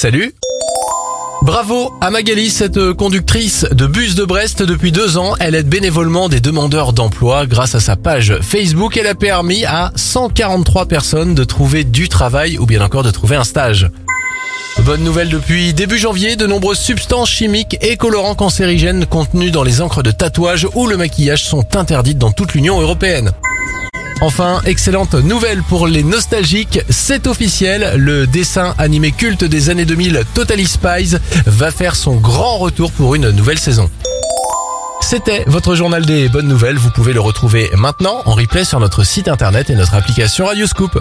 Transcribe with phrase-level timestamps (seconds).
[0.00, 0.32] Salut
[1.42, 5.34] Bravo à Magali, cette conductrice de bus de Brest depuis deux ans.
[5.40, 7.46] Elle aide bénévolement des demandeurs d'emploi.
[7.46, 12.58] Grâce à sa page Facebook, elle a permis à 143 personnes de trouver du travail
[12.58, 13.90] ou bien encore de trouver un stage.
[14.84, 19.80] Bonne nouvelle depuis début janvier, de nombreuses substances chimiques et colorants cancérigènes contenus dans les
[19.80, 23.32] encres de tatouage ou le maquillage sont interdites dans toute l'Union européenne.
[24.20, 30.24] Enfin, excellente nouvelle pour les nostalgiques, c'est officiel, le dessin animé culte des années 2000
[30.34, 33.88] Totally Spies va faire son grand retour pour une nouvelle saison.
[35.00, 39.04] C'était votre journal des bonnes nouvelles, vous pouvez le retrouver maintenant en replay sur notre
[39.04, 41.00] site internet et notre application Radioscoop.